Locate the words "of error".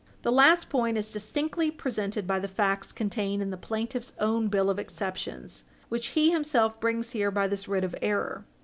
7.83-8.43